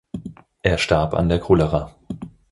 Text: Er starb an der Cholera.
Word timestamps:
Er 0.63 0.79
starb 0.79 1.13
an 1.13 1.29
der 1.29 1.37
Cholera. 1.39 1.93